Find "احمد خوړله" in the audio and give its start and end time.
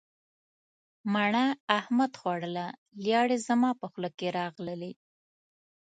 1.79-2.67